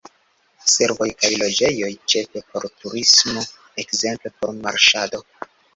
[0.75, 3.47] Servoj kaj loĝejoj, ĉefe por turismo,
[3.87, 5.27] ekzemple por marŝado.